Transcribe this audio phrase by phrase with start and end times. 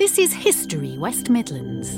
[0.00, 1.90] This is History West Midlands.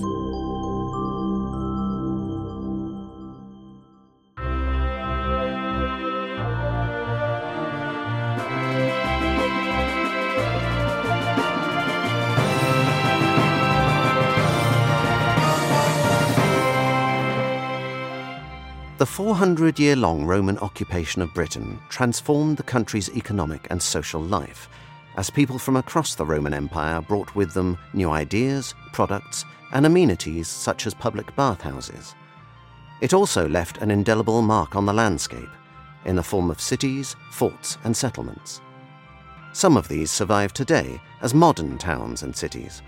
[18.99, 24.69] The 400 year long Roman occupation of Britain transformed the country's economic and social life
[25.17, 30.49] as people from across the Roman Empire brought with them new ideas, products, and amenities
[30.49, 32.15] such as public bathhouses.
[33.01, 35.49] It also left an indelible mark on the landscape
[36.05, 38.61] in the form of cities, forts, and settlements.
[39.53, 42.83] Some of these survive today as modern towns and cities,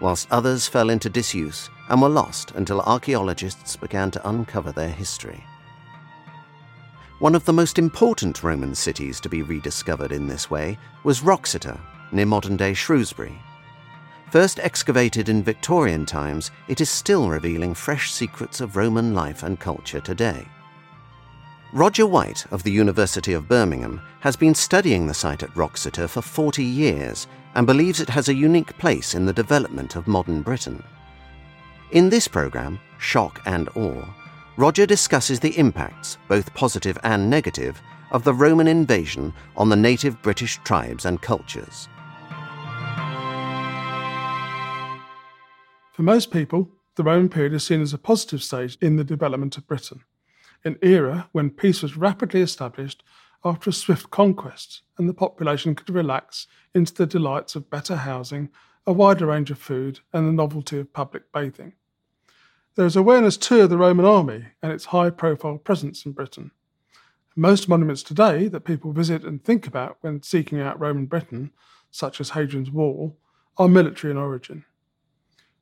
[0.00, 5.44] whilst others fell into disuse and were lost until archaeologists began to uncover their history.
[7.20, 11.78] One of the most important Roman cities to be rediscovered in this way was Wroxeter,
[12.12, 13.38] near modern day Shrewsbury.
[14.30, 19.60] First excavated in Victorian times, it is still revealing fresh secrets of Roman life and
[19.60, 20.48] culture today.
[21.74, 26.22] Roger White of the University of Birmingham has been studying the site at Wroxeter for
[26.22, 30.82] 40 years and believes it has a unique place in the development of modern Britain.
[31.90, 34.08] In this programme, Shock and Awe,
[34.60, 37.80] Roger discusses the impacts, both positive and negative,
[38.10, 41.88] of the Roman invasion on the native British tribes and cultures.
[45.94, 49.56] For most people, the Roman period is seen as a positive stage in the development
[49.56, 50.04] of Britain,
[50.62, 53.02] an era when peace was rapidly established
[53.42, 58.50] after a swift conquest and the population could relax into the delights of better housing,
[58.86, 61.72] a wider range of food, and the novelty of public bathing.
[62.80, 66.50] There is awareness too of the Roman army and its high profile presence in Britain.
[67.36, 71.50] Most monuments today that people visit and think about when seeking out Roman Britain,
[71.90, 73.18] such as Hadrian's Wall,
[73.58, 74.64] are military in origin.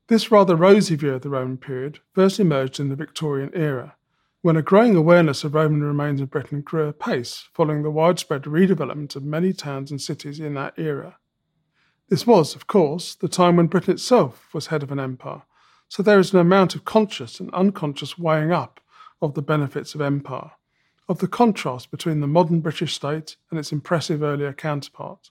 [0.06, 3.96] This rather rosy view of the Roman period first emerged in the Victorian era,
[4.42, 9.17] when a growing awareness of Roman remains in Britain grew apace following the widespread redevelopment
[9.17, 11.17] of many towns and cities in that era.
[12.11, 15.42] This was, of course, the time when Britain itself was head of an empire,
[15.89, 18.81] so there is an amount of conscious and unconscious weighing up
[19.21, 20.53] of the benefits of empire,
[21.09, 25.31] of the contrast between the modern British state and its impressive earlier counterpart.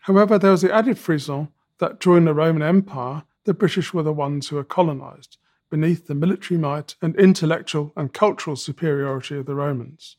[0.00, 1.48] However, there was the added frisson
[1.78, 5.36] that during the Roman Empire, the British were the ones who were colonised,
[5.70, 10.16] beneath the military might and intellectual and cultural superiority of the Romans.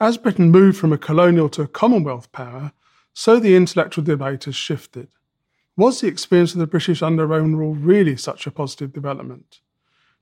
[0.00, 2.72] As Britain moved from a colonial to a Commonwealth power,
[3.12, 5.08] so the intellectual debate has shifted.
[5.76, 9.60] Was the experience of the British under Roman rule really such a positive development?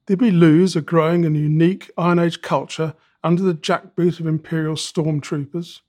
[0.07, 2.95] Did we lose a growing and unique Iron Age culture
[3.25, 5.81] under the jackboot of imperial stormtroopers?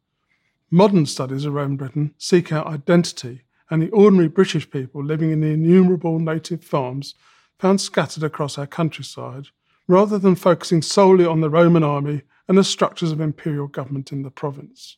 [0.71, 5.41] Modern studies of Roman Britain seek out identity and the ordinary British people living in
[5.41, 7.15] the innumerable native farms
[7.59, 9.47] found scattered across our countryside,
[9.87, 14.23] rather than focusing solely on the Roman army and the structures of imperial government in
[14.23, 14.97] the province.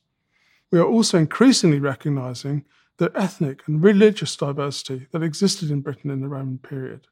[0.71, 2.63] We are also increasingly recognising
[3.01, 7.07] the ethnic and religious diversity that existed in Britain in the Roman period.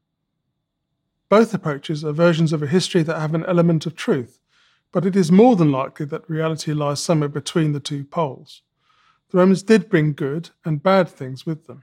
[1.30, 4.40] Both approaches are versions of a history that have an element of truth,
[4.92, 8.62] but it is more than likely that reality lies somewhere between the two poles.
[9.32, 11.82] The Romans did bring good and bad things with them.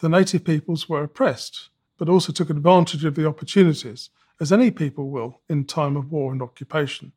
[0.00, 5.08] The native peoples were oppressed, but also took advantage of the opportunities, as any people
[5.08, 7.12] will in time of war and occupation.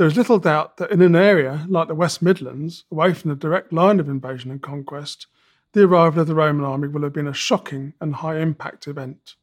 [0.00, 3.36] There is little doubt that in an area like the West Midlands, away from the
[3.36, 5.26] direct line of invasion and conquest,
[5.74, 9.34] the arrival of the Roman army will have been a shocking and high impact event,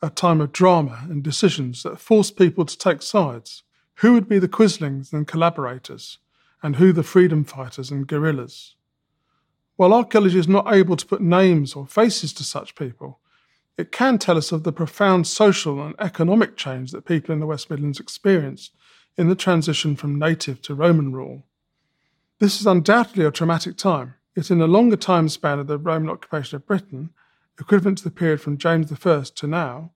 [0.00, 3.64] a time of drama and decisions that forced people to take sides.
[3.96, 6.18] Who would be the quislings and collaborators,
[6.62, 8.76] and who the freedom fighters and guerrillas?
[9.74, 13.18] While archaeology is not able to put names or faces to such people,
[13.76, 17.46] it can tell us of the profound social and economic change that people in the
[17.46, 18.70] West Midlands experienced
[19.16, 21.44] in the transition from native to Roman rule.
[22.40, 26.10] This is undoubtedly a traumatic time, yet in a longer time span of the Roman
[26.10, 27.10] occupation of Britain,
[27.58, 29.92] equivalent to the period from James I to now,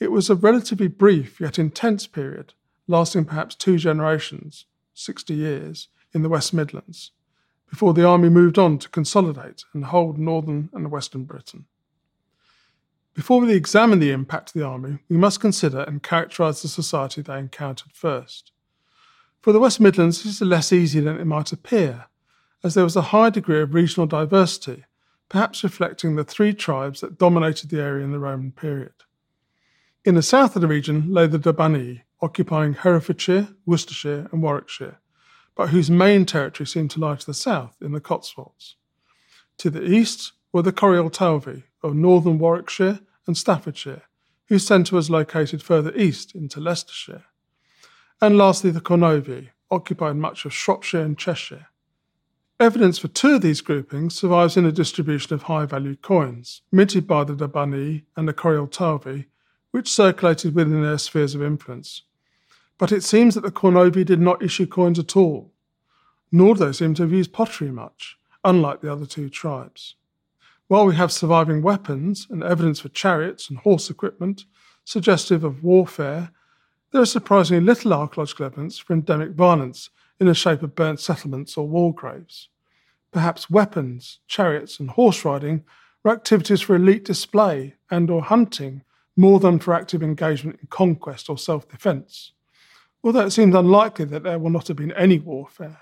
[0.00, 2.54] it was a relatively brief yet intense period,
[2.86, 7.12] lasting perhaps two generations, 60 years, in the West Midlands,
[7.68, 11.66] before the army moved on to consolidate and hold northern and western Britain.
[13.18, 17.20] Before we examine the impact of the army, we must consider and characterise the society
[17.20, 18.52] they encountered first.
[19.40, 22.04] For the West Midlands, this is less easy than it might appear,
[22.62, 24.84] as there was a high degree of regional diversity,
[25.28, 28.92] perhaps reflecting the three tribes that dominated the area in the Roman period.
[30.04, 35.00] In the south of the region lay the Dobunni, occupying Herefordshire, Worcestershire, and Warwickshire,
[35.56, 38.76] but whose main territory seemed to lie to the south in the Cotswolds.
[39.56, 44.02] To the east were the Coriol of northern Warwickshire and Staffordshire,
[44.46, 47.24] whose centre was located further east into Leicestershire.
[48.20, 51.66] And lastly, the Cornovii, occupied much of Shropshire and Cheshire.
[52.58, 57.06] Evidence for two of these groupings survives in a distribution of high valued coins, minted
[57.06, 59.26] by the Dobunni and the Corieltauvi,
[59.70, 62.02] which circulated within their spheres of influence.
[62.78, 65.52] But it seems that the Cornovii did not issue coins at all,
[66.32, 69.94] nor do they seem to have used pottery much, unlike the other two tribes.
[70.68, 74.44] While we have surviving weapons and evidence for chariots and horse equipment
[74.84, 76.30] suggestive of warfare,
[76.92, 79.88] there is surprisingly little archaeological evidence for endemic violence
[80.20, 82.50] in the shape of burnt settlements or wall graves.
[83.12, 85.64] Perhaps weapons, chariots, and horse riding
[86.04, 88.82] were activities for elite display and or hunting
[89.16, 92.32] more than for active engagement in conquest or self-defense,
[93.02, 95.80] although it seems unlikely that there will not have been any warfare.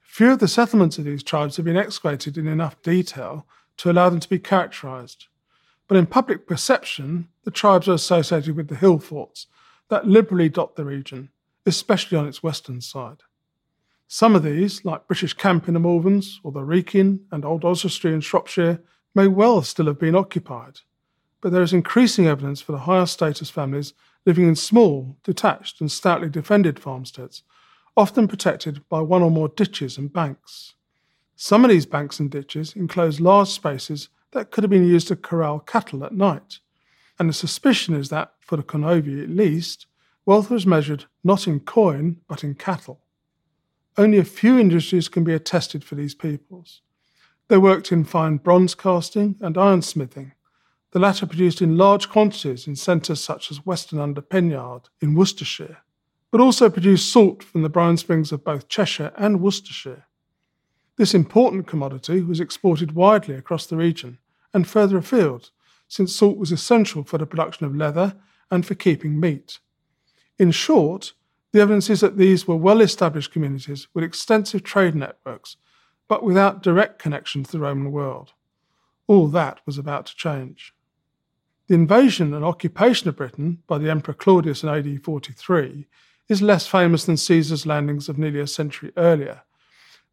[0.00, 3.46] Few of the settlements of these tribes have been excavated in enough detail
[3.78, 5.26] to allow them to be characterised,
[5.88, 9.46] but in public perception, the tribes are associated with the hill forts
[9.88, 11.30] that liberally dot the region,
[11.64, 13.22] especially on its western side.
[14.08, 18.12] Some of these, like British Camp in the Malverns or the Wrekin and Old Oswestry
[18.12, 18.80] in Shropshire,
[19.14, 20.80] may well still have been occupied,
[21.40, 23.94] but there is increasing evidence for the higher status families
[24.24, 27.42] living in small, detached, and stoutly defended farmsteads,
[27.96, 30.74] often protected by one or more ditches and banks.
[31.38, 35.16] Some of these banks and ditches enclose large spaces that could have been used to
[35.16, 36.60] corral cattle at night,
[37.18, 39.86] and the suspicion is that, for the Cornovii at least,
[40.24, 43.02] wealth was measured not in coin but in cattle.
[43.98, 46.80] Only a few industries can be attested for these peoples.
[47.48, 50.32] They worked in fine bronze casting and ironsmithing,
[50.92, 55.78] the latter produced in large quantities in centres such as Weston under Penyard in Worcestershire,
[56.30, 60.05] but also produced salt from the brine springs of both Cheshire and Worcestershire.
[60.96, 64.18] This important commodity was exported widely across the region
[64.54, 65.50] and further afield,
[65.88, 68.16] since salt was essential for the production of leather
[68.50, 69.58] and for keeping meat.
[70.38, 71.12] In short,
[71.52, 75.56] the evidence is that these were well established communities with extensive trade networks,
[76.08, 78.32] but without direct connection to the Roman world.
[79.06, 80.74] All that was about to change.
[81.68, 85.86] The invasion and occupation of Britain by the Emperor Claudius in AD 43
[86.28, 89.42] is less famous than Caesar's landings of nearly a century earlier,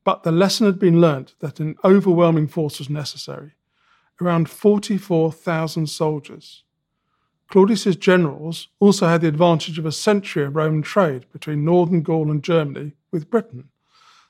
[0.04, 3.54] but the lesson had been learnt that an overwhelming force was necessary
[4.22, 6.64] around 44,000 soldiers.
[7.50, 12.32] Claudius's generals also had the advantage of a century of Roman trade between northern Gaul
[12.32, 13.70] and Germany with Britain,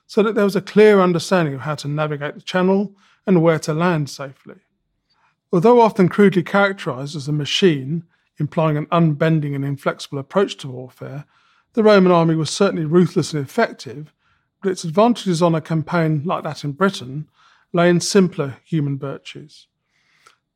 [0.06, 2.94] so that there was a clear understanding of how to navigate the channel
[3.26, 4.56] and where to land safely.
[5.52, 8.04] Although often crudely characterized as a machine,
[8.38, 11.24] implying an unbending and inflexible approach to warfare,
[11.74, 14.12] the Roman army was certainly ruthless and effective,
[14.64, 17.28] but its advantages on a campaign like that in Britain
[17.74, 19.66] lay in simpler human virtues.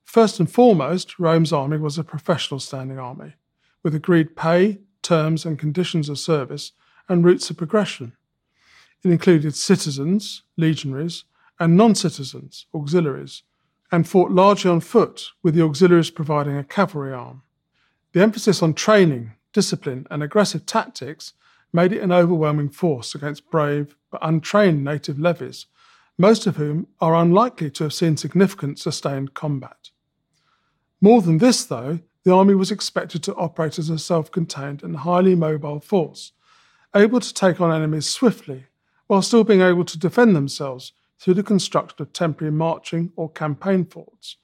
[0.02, 3.34] First and foremost, Rome's army was a professional standing army,
[3.82, 6.72] with agreed pay, terms, and conditions of service
[7.06, 8.14] and routes of progression.
[9.04, 11.24] It included citizens, legionaries,
[11.60, 13.42] and non citizens, auxiliaries,
[13.92, 17.42] and fought largely on foot, with the auxiliaries providing a cavalry arm.
[18.14, 21.34] The emphasis on training, discipline, and aggressive tactics
[21.72, 25.66] made it an overwhelming force against brave but untrained native levies,
[26.16, 29.90] most of whom are unlikely to have seen significant sustained combat.
[31.00, 34.96] More than this, though, the army was expected to operate as a self contained and
[34.98, 36.32] highly mobile force,
[36.94, 38.66] able to take on enemies swiftly,
[39.06, 43.84] while still being able to defend themselves through the construction of temporary marching or campaign
[43.84, 44.36] forts,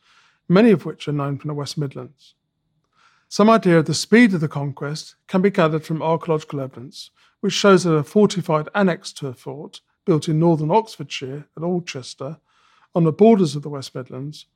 [0.48, 2.34] many of which are known from the West Midlands.
[3.34, 7.10] Some idea of the speed of the conquest can be gathered from archaeological evidence,
[7.40, 12.38] which shows that a fortified annex to a fort, built in northern Oxfordshire at Alchester,
[12.94, 14.46] on the borders of the West Midlands,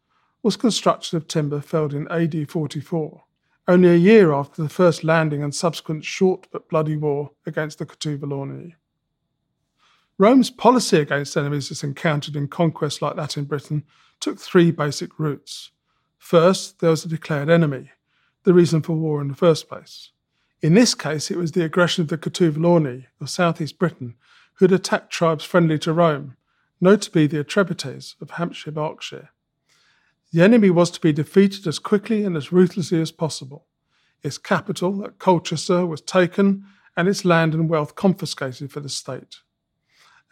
[0.44, 3.24] was constructed of timber felled in AD 44,
[3.66, 7.86] only a year after the first landing and subsequent short but bloody war against the
[7.86, 8.74] Catuvellauni.
[10.18, 13.82] Rome's policy against enemies it's encountered in conquests like that in Britain
[14.20, 15.72] took three basic routes.
[16.16, 17.90] First, there was a declared enemy,
[18.44, 20.10] the reason for war in the first place.
[20.60, 24.16] In this case, it was the aggression of the Catuvellauni of southeast Britain,
[24.54, 26.36] who had attacked tribes friendly to Rome,
[26.80, 29.30] notably the Atrebates of Hampshire Berkshire.
[30.32, 33.66] The enemy was to be defeated as quickly and as ruthlessly as possible.
[34.22, 36.66] Its capital at Colchester was taken
[36.96, 39.36] and its land and wealth confiscated for the state.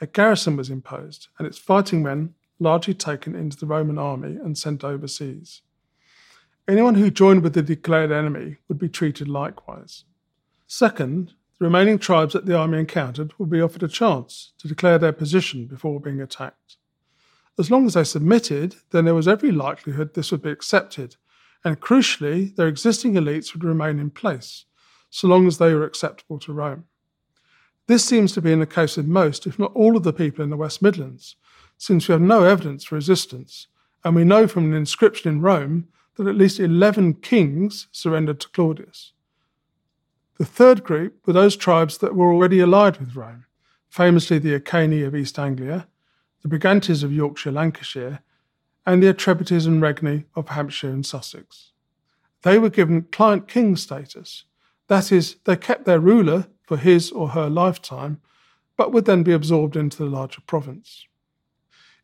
[0.00, 4.58] A garrison was imposed and its fighting men largely taken into the Roman army and
[4.58, 5.62] sent overseas.
[6.68, 10.04] Anyone who joined with the declared enemy would be treated likewise.
[10.66, 14.98] Second, the remaining tribes that the army encountered would be offered a chance to declare
[14.98, 16.76] their position before being attacked.
[17.56, 21.14] As long as they submitted, then there was every likelihood this would be accepted,
[21.64, 24.64] and crucially, their existing elites would remain in place,
[25.08, 26.84] so long as they were acceptable to Rome.
[27.86, 30.42] This seems to be in the case of most, if not all, of the people
[30.42, 31.36] in the West Midlands,
[31.78, 33.68] since we have no evidence for resistance,
[34.04, 38.48] and we know from an inscription in Rome that at least 11 kings surrendered to
[38.48, 39.12] Claudius.
[40.38, 43.46] The third group were those tribes that were already allied with Rome,
[43.88, 45.88] famously the Iceni of East Anglia,
[46.42, 48.20] the Brigantes of Yorkshire, Lancashire,
[48.84, 51.72] and the Atrebates and Regni of Hampshire and Sussex.
[52.42, 54.44] They were given client king status,
[54.88, 58.20] that is, they kept their ruler for his or her lifetime,
[58.76, 61.06] but would then be absorbed into the larger province.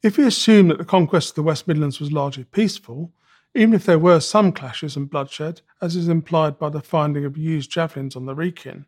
[0.02, 3.12] If we assume that the conquest of the West Midlands was largely peaceful,
[3.54, 7.36] even if there were some clashes and bloodshed, as is implied by the finding of
[7.36, 8.86] used javelins on the Wrekin,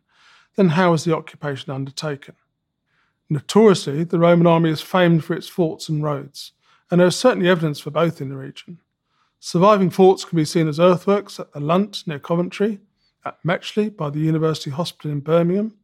[0.55, 2.35] then how was the occupation undertaken?
[3.29, 6.51] Notoriously, the Roman army is famed for its forts and roads,
[6.89, 8.79] and there is certainly evidence for both in the region.
[9.39, 12.79] Surviving forts can be seen as earthworks at the Lunt near Coventry,
[13.23, 15.75] at Metchley by the University Hospital in Birmingham,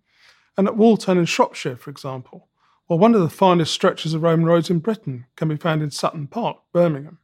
[0.57, 2.47] and at Walton in Shropshire, for example,
[2.87, 5.91] while one of the finest stretches of Roman roads in Britain can be found in
[5.91, 7.19] Sutton Park, Birmingham.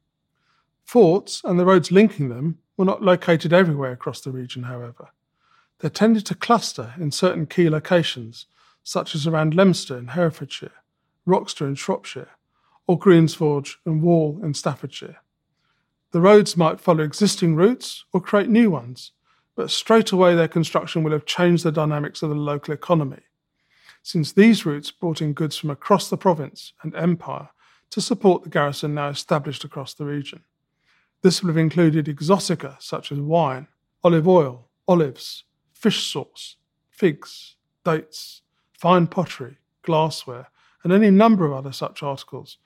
[0.88, 5.10] Forts and the roads linking them were not located everywhere across the region, however.
[5.80, 8.46] They tended to cluster in certain key locations,
[8.84, 10.72] such as around Leominster in Herefordshire,
[11.26, 12.30] Roxton in Shropshire,
[12.88, 15.18] or Greensforge and Wall in Staffordshire.
[16.12, 19.12] The roads might follow existing routes or create new ones,
[19.58, 23.24] but straight away their construction will have changed the dynamics of the local economy,
[24.04, 27.50] since these routes brought in goods from across the province and empire
[27.90, 30.44] to support the garrison now established across the region.
[31.28, 33.68] This would have included exotica such as wine,
[34.02, 35.44] olive oil, olives,
[35.74, 36.56] fish sauce,
[36.90, 40.48] figs, dates, fine pottery, glassware,
[40.86, 42.60] and any number of other such articles,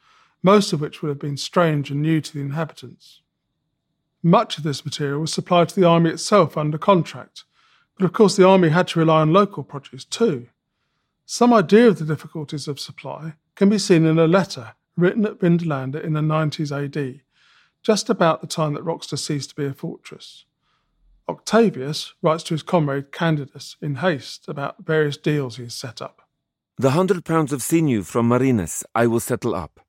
[0.44, 3.24] most of which would have been strange and new to the inhabitants.
[4.22, 7.46] Much of this material was supplied to the army itself under contract,
[7.98, 10.50] but of course the army had to rely on local produce too.
[11.26, 15.40] Some idea of the difficulties of supply can be seen in a letter written at
[15.40, 17.22] Vindolanda in the 90s AD,
[17.82, 20.46] just about the time that Wroxeter ceased to be a fortress.
[21.28, 26.22] Octavius writes to his comrade Candidus in haste about various deals he has set up.
[26.78, 29.80] The hundred pounds of sinew from Marinus I will settle up.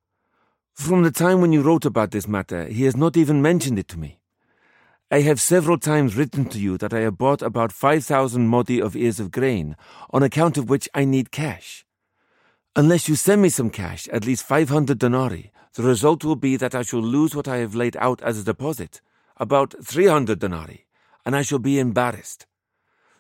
[0.75, 3.89] From the time when you wrote about this matter, he has not even mentioned it
[3.89, 4.21] to me.
[5.11, 8.97] I have several times written to you that I have bought about 5,000 modi of
[8.97, 9.77] ears of grain,
[10.11, 11.85] on account of which I need cash.
[12.75, 16.75] Unless you send me some cash, at least 500 denarii, the result will be that
[16.75, 19.01] I shall lose what I have laid out as a deposit,
[19.37, 20.87] about 300 denarii,
[21.25, 22.47] and I shall be embarrassed.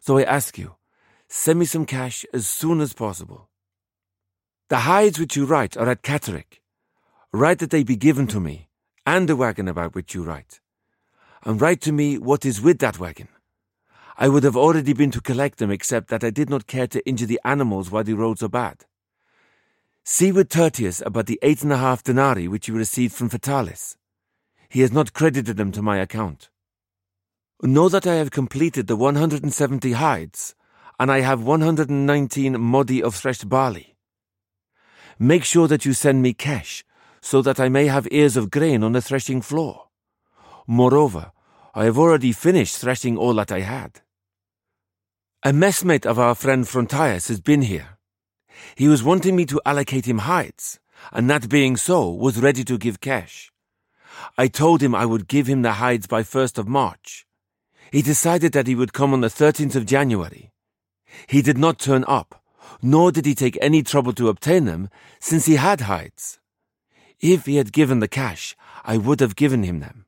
[0.00, 0.76] So I ask you,
[1.28, 3.50] send me some cash as soon as possible.
[4.68, 6.60] The hides which you write are at Catterick.
[7.32, 8.68] Write that they be given to me,
[9.04, 10.60] and the wagon about which you write
[11.44, 13.28] and write to me what is with that wagon.
[14.16, 17.06] I would have already been to collect them, except that I did not care to
[17.08, 18.84] injure the animals while the roads are bad.
[20.04, 23.96] See with Tertius about the eight and a half denarii which you received from Vitalis.
[24.68, 26.50] He has not credited them to my account.
[27.62, 30.56] Know that I have completed the 170 hides,
[30.98, 33.94] and I have 119 modi of threshed barley.
[35.20, 36.82] Make sure that you send me cash,
[37.20, 39.86] so that I may have ears of grain on the threshing floor.
[40.66, 41.30] Moreover,
[41.76, 44.00] I have already finished threshing all that I had.
[45.44, 47.98] A messmate of our friend Frontius has been here.
[48.74, 50.78] He was wanting me to allocate him hides,
[51.12, 53.50] and that being so, was ready to give cash.
[54.38, 57.26] I told him I would give him the hides by 1st of March.
[57.90, 60.52] He decided that he would come on the 13th of January.
[61.26, 62.42] He did not turn up,
[62.80, 64.88] nor did he take any trouble to obtain them,
[65.20, 66.38] since he had hides.
[67.20, 70.06] If he had given the cash, I would have given him them.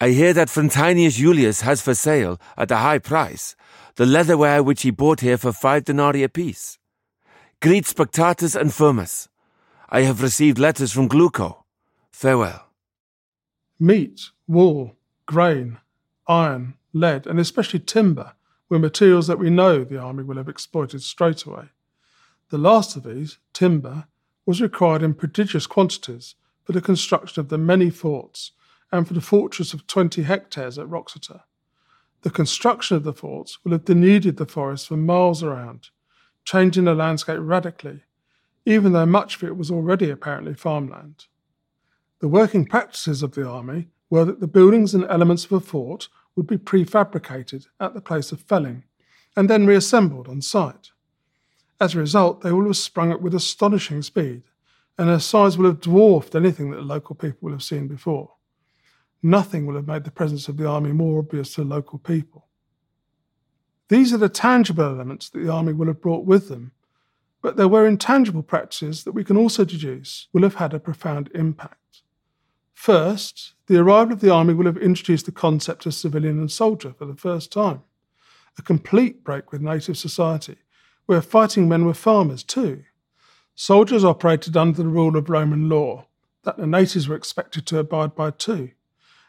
[0.00, 3.56] I hear that Frontinius Julius has for sale, at a high price,
[3.96, 6.78] the leatherware which he bought here for five denarii apiece.
[7.64, 9.30] Greet Spectatus and Firmus.
[9.88, 11.64] I have received letters from Gleuco.
[12.12, 12.66] Farewell.
[13.80, 15.78] Meat, wool, grain,
[16.28, 18.34] iron, lead, and especially timber
[18.68, 21.70] were materials that we know the army will have exploited straight away.
[22.50, 24.08] The last of these, timber,
[24.44, 28.52] was required in prodigious quantities for the construction of the many forts
[28.92, 31.40] and for the fortress of 20 hectares at Wroxeter.
[32.20, 35.88] The construction of the forts will have denuded the forest for miles around,
[36.44, 38.02] changing the landscape radically,
[38.64, 41.26] even though much of it was already apparently farmland.
[42.20, 46.08] The working practices of the army were that the buildings and elements of a fort
[46.36, 48.84] would be prefabricated at the place of felling
[49.36, 50.90] and then reassembled on site.
[51.80, 54.42] As a result, they will have sprung up with astonishing speed
[54.96, 58.32] and their size will have dwarfed anything that the local people will have seen before.
[59.22, 62.43] Nothing will have made the presence of the army more obvious to local people.
[63.88, 66.72] These are the tangible elements that the army will have brought with them,
[67.42, 71.30] but there were intangible practices that we can also deduce will have had a profound
[71.34, 72.02] impact.
[72.72, 76.94] First, the arrival of the army will have introduced the concept of civilian and soldier
[76.96, 77.82] for the first time,
[78.58, 80.56] a complete break with native society,
[81.06, 82.84] where fighting men were farmers too.
[83.54, 86.06] Soldiers operated under the rule of Roman law,
[86.44, 88.70] that the natives were expected to abide by too,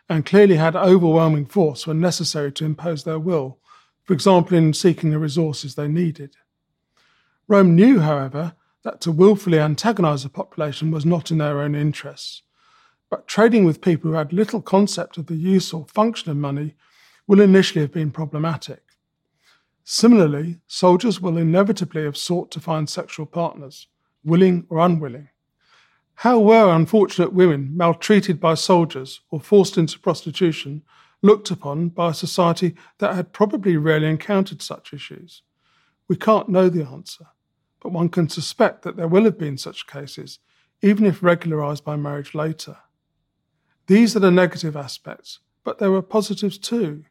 [0.10, 3.60] and clearly had overwhelming force when necessary to impose their will,
[4.06, 6.36] for example, in seeking the resources they needed.
[7.48, 12.44] Rome knew, however, that to wilfully antagonize the population was not in their own interests.
[13.10, 16.76] But trading with people who had little concept of the use or function of money
[17.28, 18.82] will initially have been problematic.
[19.84, 23.88] Similarly, soldiers will inevitably have sought to find sexual partners,
[24.24, 25.30] willing or unwilling.
[26.20, 30.84] How were unfortunate women maltreated by soldiers or forced into prostitution
[31.26, 35.42] looked upon by a society that had probably rarely encountered such issues?
[36.08, 37.28] We can't know the answer,
[37.82, 40.40] but one can suspect that there will have been such cases,
[40.82, 42.78] even if regularised by marriage later.
[43.88, 47.06] These are the negative aspects, but there were positives too.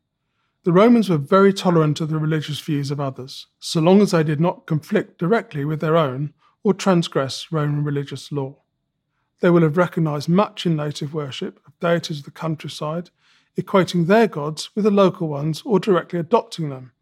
[0.64, 4.22] The Romans were very tolerant of the religious views of others, so long as they
[4.22, 8.56] did not conflict directly with their own or transgress Roman religious law.
[9.40, 13.10] They will have recognised much in native worship of deities of the countryside,
[13.56, 16.92] equating their gods with the local ones or directly adopting them,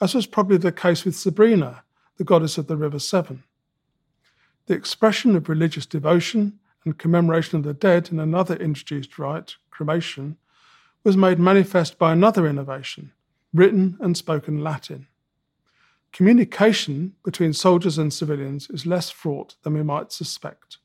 [0.00, 1.82] as was probably the case with Sabrina,
[2.16, 3.44] the goddess of the River Severn.
[4.66, 10.36] The expression of religious devotion and commemoration of the dead in another introduced rite, cremation,
[11.04, 13.12] was made manifest by another innovation,
[13.52, 15.06] written and spoken Latin.
[16.12, 20.78] Communication between soldiers and civilians is less fraught than we might suspect.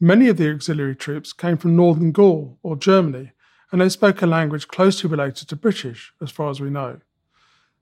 [0.00, 3.32] Many of the auxiliary troops came from northern Gaul or Germany,
[3.70, 7.00] and they spoke a language closely related to British, as far as we know.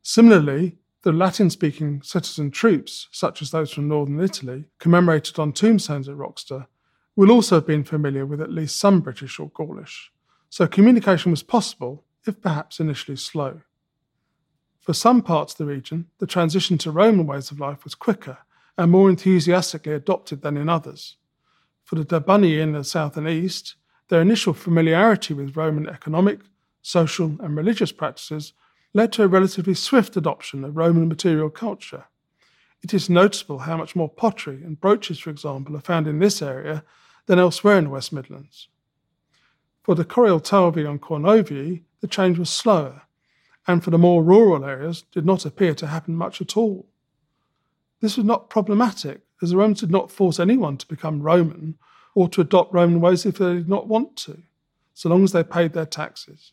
[0.02, 6.08] Similarly, the Latin speaking citizen troops, such as those from northern Italy, commemorated on tombstones
[6.08, 6.66] at Wroxeter,
[7.14, 10.10] will also have been familiar with at least some British or Gaulish,
[10.50, 13.60] so communication was possible, if perhaps initially slow.
[14.80, 18.38] For some parts of the region, the transition to Roman ways of life was quicker
[18.78, 21.16] and more enthusiastically adopted than in others.
[21.84, 23.76] For the Dobunni in the south and east,
[24.08, 26.40] their initial familiarity with Roman economic,
[26.82, 28.52] social, and religious practices
[28.94, 32.04] led to a relatively swift adoption of Roman material culture.
[32.82, 36.40] It is noticeable how much more pottery and brooches, for example, are found in this
[36.40, 36.84] area
[37.26, 38.68] than elsewhere in the West Midlands.
[39.82, 43.02] For the Corieltauvi and Cornovii, the change was slower,
[43.66, 46.86] and for the more rural areas did not appear to happen much at all.
[48.00, 51.76] This was not problematic, as the Romans did not force anyone to become Roman
[52.16, 54.38] or to adopt Roman ways if they did not want to,
[54.94, 56.52] so long as they paid their taxes.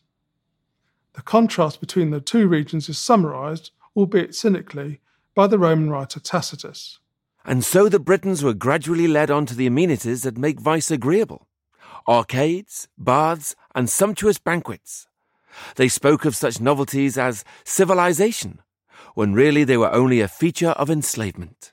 [1.14, 5.00] The contrast between the two regions is summarised, albeit cynically,
[5.34, 6.98] by the Roman writer Tacitus.
[7.46, 11.48] And so the Britons were gradually led on to the amenities that make vice agreeable
[12.06, 15.08] arcades, baths, and sumptuous banquets.
[15.76, 18.60] They spoke of such novelties as civilization,
[19.14, 21.72] when really they were only a feature of enslavement.